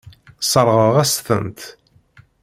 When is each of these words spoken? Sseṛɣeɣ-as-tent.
Sseṛɣeɣ-as-tent. 0.43 1.59